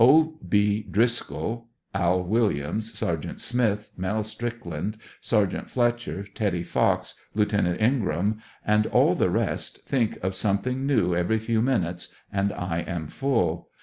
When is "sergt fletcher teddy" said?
5.21-6.63